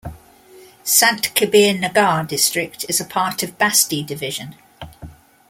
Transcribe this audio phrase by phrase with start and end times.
[0.83, 4.55] Sant Kabir Nagar district is a part of Basti division.